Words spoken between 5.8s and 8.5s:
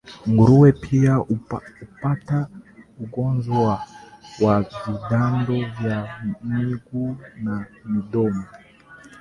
vya miguu na midomo